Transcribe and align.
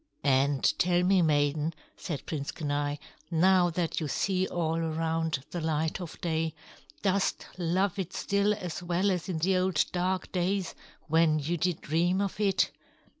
"And 0.23 0.63
tell 0.79 1.03
me, 1.03 1.21
maiden," 1.21 1.75
said 1.95 2.25
Prince 2.25 2.51
Kenai, 2.51 2.95
"now 3.29 3.69
that 3.69 3.99
you 3.99 4.07
see 4.07 4.47
all 4.47 4.77
around 4.79 5.43
the 5.51 5.61
light 5.61 6.01
of 6.01 6.19
day, 6.21 6.55
dost 7.03 7.45
love 7.59 7.99
it 7.99 8.11
still 8.11 8.51
as 8.55 8.81
well 8.81 9.11
as 9.11 9.29
in 9.29 9.37
the 9.37 9.57
old 9.57 9.85
dark 9.91 10.31
days 10.31 10.73
when 11.07 11.37
you 11.37 11.55
did 11.55 11.81
dream 11.81 12.19
of 12.19 12.39
it?" 12.39 12.71